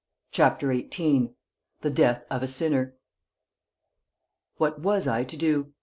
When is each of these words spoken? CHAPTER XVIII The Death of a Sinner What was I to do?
CHAPTER 0.31 0.73
XVIII 0.73 1.35
The 1.81 1.91
Death 1.91 2.23
of 2.31 2.41
a 2.41 2.47
Sinner 2.47 2.95
What 4.57 4.79
was 4.79 5.07
I 5.07 5.23
to 5.23 5.37
do? 5.37 5.73